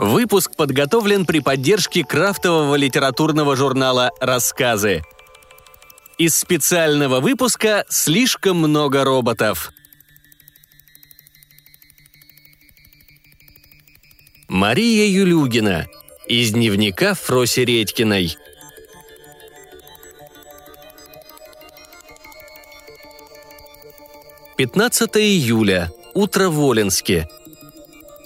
[0.00, 5.02] Выпуск подготовлен при поддержке крафтового литературного журнала «Рассказы».
[6.16, 9.72] Из специального выпуска «Слишком много роботов».
[14.48, 15.86] Мария Юлюгина.
[16.26, 18.38] Из дневника Фроси Редькиной.
[24.56, 25.92] Пятнадцатое июля.
[26.14, 27.28] Утро в Воленске.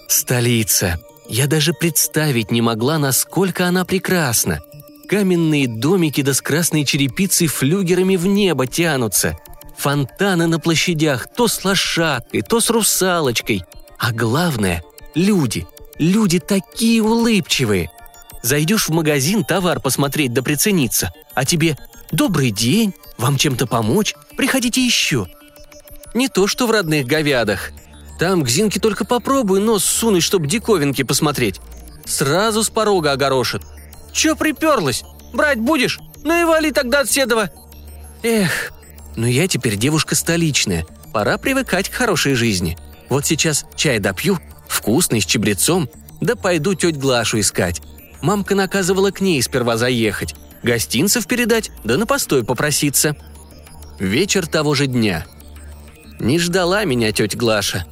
[0.06, 1.00] Столица.
[1.28, 4.60] Я даже представить не могла, насколько она прекрасна.
[5.08, 9.38] Каменные домики да с красной черепицей флюгерами в небо тянутся.
[9.76, 13.62] Фонтаны на площадях то с лошадкой, то с русалочкой.
[13.98, 14.82] А главное–
[15.14, 15.66] люди.
[15.98, 17.90] Люди такие улыбчивые.
[18.42, 21.78] Зайдешь в магазин товар посмотреть да прицениться, а тебе
[22.12, 24.14] «Добрый день, вам чем-то помочь?
[24.36, 25.26] Приходите еще».
[26.12, 27.70] Не то, что в родных говядах–
[28.24, 31.60] там к Зинке только попробуй нос сунуть, чтоб диковинки посмотреть.
[32.06, 33.60] Сразу с порога огорошит.
[34.14, 35.04] Чё приперлась?
[35.34, 36.00] Брать будешь?
[36.22, 37.50] Ну и вали тогда от Седова.
[38.22, 38.72] Эх,
[39.14, 40.86] ну я теперь девушка столичная.
[41.12, 42.78] Пора привыкать к хорошей жизни.
[43.10, 45.90] Вот сейчас чай допью, вкусный, с чебрецом,
[46.22, 47.82] да пойду теть Глашу искать.
[48.22, 53.16] Мамка наказывала к ней сперва заехать, гостинцев передать, да на постой попроситься.
[53.98, 55.26] Вечер того же дня.
[56.18, 57.84] Не ждала меня тетя Глаша.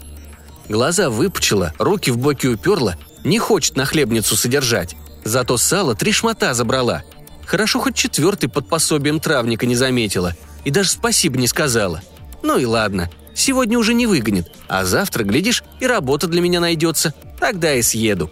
[0.73, 4.97] Глаза выпучила, руки в боки уперла, не хочет на хлебницу содержать.
[5.23, 7.03] Зато сало три шмата забрала.
[7.45, 10.35] Хорошо хоть четвертый под пособием травника не заметила
[10.65, 12.01] и даже спасибо не сказала.
[12.43, 17.13] Ну и ладно, сегодня уже не выгонит, а завтра, глядишь, и работа для меня найдется.
[17.39, 18.31] Тогда и съеду.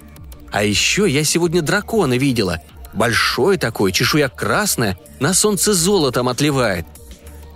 [0.50, 2.62] А еще я сегодня дракона видела.
[2.94, 6.86] Большой такой, чешуя красная, на солнце золотом отливает.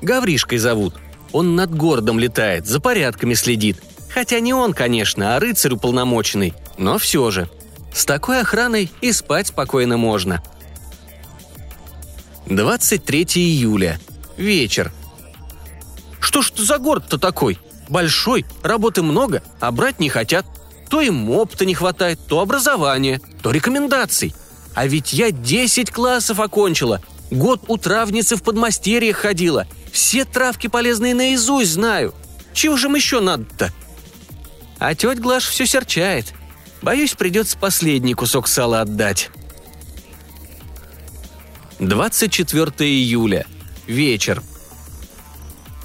[0.02, 0.94] Гавришкой зовут.
[1.32, 3.82] Он над городом летает, за порядками следит–
[4.14, 7.50] Хотя не он, конечно, а рыцарь уполномоченный, но все же.
[7.92, 10.40] С такой охраной и спать спокойно можно.
[12.46, 13.98] 23 июля.
[14.36, 14.92] Вечер.
[16.20, 17.58] Что ж это за город-то такой?
[17.88, 20.46] Большой, работы много, а брать не хотят.
[20.88, 24.32] То им опыта не хватает, то образования, то рекомендаций.
[24.76, 27.02] А ведь я 10 классов окончила.
[27.32, 29.66] Год у травницы в подмастерьях ходила.
[29.90, 32.14] Все травки полезные наизусть знаю.
[32.52, 33.72] Чего же им еще надо-то?
[34.84, 36.34] А тетя Глаш все серчает.
[36.82, 39.30] Боюсь, придется последний кусок сала отдать.
[41.78, 43.46] 24 июля.
[43.86, 44.42] Вечер.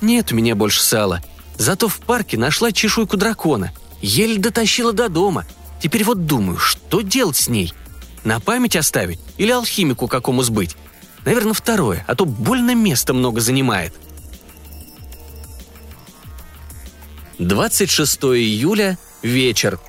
[0.01, 1.23] Нет у меня больше сала.
[1.57, 3.71] Зато в парке нашла чешуйку дракона.
[4.01, 5.45] Еле дотащила до дома.
[5.81, 7.73] Теперь вот думаю, что делать с ней?
[8.25, 10.75] На память оставить или алхимику какому сбыть?
[11.23, 13.93] Наверное, второе, а то больно места много занимает–
[17.39, 19.79] 26 июля, вечер.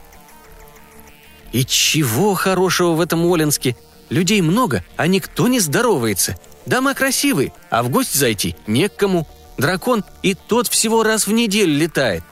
[1.52, 3.76] И чего хорошего в этом Оленске?
[4.08, 6.38] Людей много, а никто не здоровается.
[6.64, 9.26] Дома красивые, а в гости зайти не к кому.
[9.58, 12.22] Дракон и тот всего раз в неделю летает.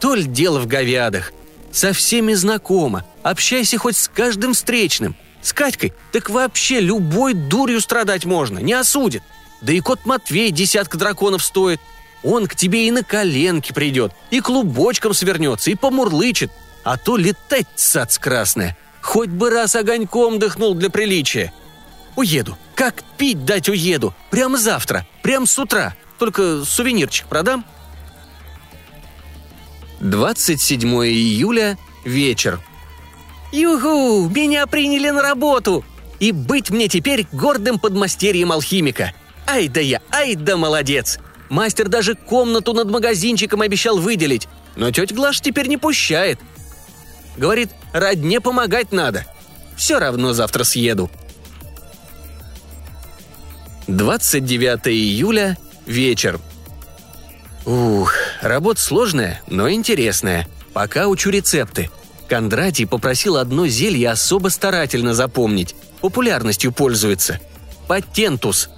[0.00, 1.32] Толь дело в говядах.
[1.70, 5.16] Со всеми знакомо, общайся хоть с каждым встречным.
[5.42, 9.22] С Катькой так вообще любой дурью страдать можно, не осудит.
[9.60, 11.78] Да и кот Матвей десятка драконов стоит–
[12.22, 16.50] он к тебе и на коленке придет, и клубочком свернется, и помурлычет.
[16.84, 18.76] А то летать сац красная.
[19.00, 21.52] Хоть бы раз огоньком дыхнул для приличия.
[22.16, 22.56] Уеду.
[22.74, 24.14] Как пить дать уеду?
[24.30, 25.06] Прямо завтра.
[25.22, 25.94] Прямо с утра.
[26.18, 27.64] Только сувенирчик продам.
[30.00, 31.78] 27 июля.
[32.04, 32.60] Вечер.
[33.52, 34.28] «Юху!
[34.28, 35.84] Меня приняли на работу!
[36.20, 39.12] И быть мне теперь гордым подмастерьем алхимика!
[39.46, 41.18] Ай да я, ай да молодец!
[41.48, 46.40] Мастер даже комнату над магазинчиком обещал выделить, но тетя Глаш теперь не пущает.
[47.36, 49.24] Говорит, родне помогать надо.
[49.76, 51.10] Все равно завтра съеду.
[53.86, 56.40] 29 июля, вечер.
[57.64, 60.48] Ух, работа сложная, но интересная.
[60.72, 61.90] Пока учу рецепты.
[62.28, 65.76] Кондратий попросил одно зелье особо старательно запомнить.
[66.00, 67.40] Популярностью пользуется.
[67.86, 68.70] Патентус–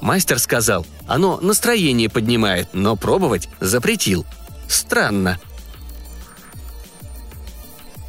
[0.00, 4.24] Мастер сказал, оно настроение поднимает, но пробовать запретил.
[4.68, 5.38] Странно.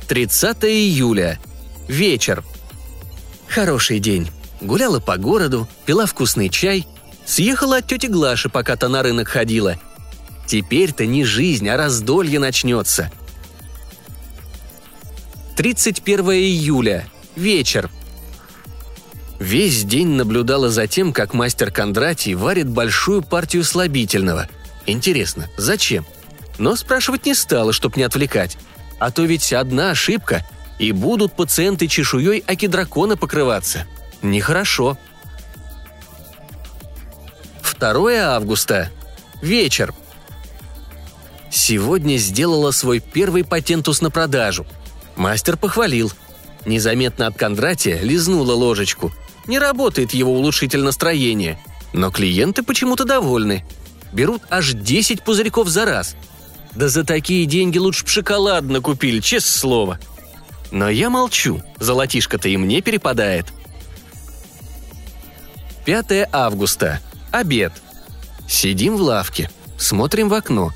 [0.07, 1.39] 30 июля.
[1.87, 2.43] Вечер.
[3.47, 4.29] Хороший день.
[4.61, 6.87] Гуляла по городу, пила вкусный чай,
[7.25, 9.77] съехала от тети Глаши, пока то на рынок ходила.
[10.47, 13.11] Теперь-то не жизнь, а раздолье начнется.
[15.55, 17.07] 31 июля.
[17.35, 17.89] Вечер.
[19.41, 24.47] Весь день наблюдала за тем, как мастер Кондратий варит большую партию слабительного.
[24.85, 26.05] Интересно, зачем?
[26.59, 28.55] Но спрашивать не стала, чтоб не отвлекать.
[28.99, 30.45] А то ведь одна ошибка,
[30.77, 33.87] И будут пациенты чешуей аки-дракона покрываться.
[34.21, 34.95] Нехорошо.
[37.79, 38.91] 2 августа.
[39.41, 39.91] Вечер.
[41.49, 44.67] Сегодня сделала свой первый патентус на продажу.
[45.15, 46.11] Мастер похвалил.
[46.67, 49.11] Незаметно от Кондратия лизнула ложечку.
[49.47, 51.59] Не работает его улучшитель настроения.
[51.93, 53.65] Но клиенты почему-то довольны.
[54.13, 56.15] Берут аж 10 пузырьков за раз.
[56.75, 59.99] Да за такие деньги лучше б шоколадно купили, честное слово.
[60.71, 63.47] Но я молчу, золотишко-то и мне перепадает.
[65.85, 67.01] 5 августа.
[67.31, 67.73] Обед.
[68.47, 70.71] Сидим в лавке, смотрим в окно.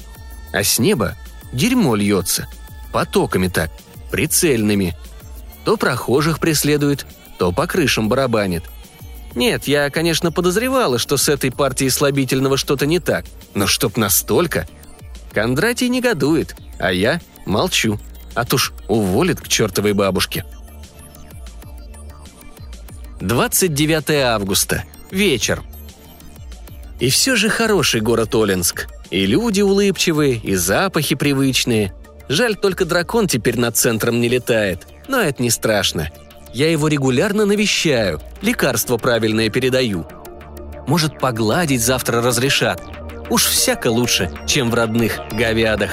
[0.54, 1.16] А с неба
[1.54, 2.48] дерьмо льется.
[2.92, 3.72] Потоками так,
[4.12, 4.96] прицельными.
[5.66, 7.06] То прохожих преследует,
[7.38, 8.64] то по крышам барабанит.
[9.36, 13.26] Нет, я, конечно, подозревала, что с этой партией слабительного что-то не так.
[13.54, 14.68] Но чтоб настолько...
[15.34, 18.00] Кондратий негодует, а я молчу.
[18.36, 20.46] А то ж уволит к чертовой бабушке.
[23.20, 24.86] 29 августа.
[25.12, 25.62] Вечер.
[27.02, 28.88] И все же хороший город Оленск.
[29.12, 31.94] И люди улыбчивые, и запахи привычные.
[32.30, 34.88] Жаль, только дракон теперь над центром не летает.
[35.08, 36.10] Но это не страшно.
[36.56, 40.08] Я его регулярно навещаю, лекарства правильное передаю.
[40.88, 42.82] Может, погладить завтра разрешат.
[43.30, 45.92] Уж всяко лучше, чем в родных говядах.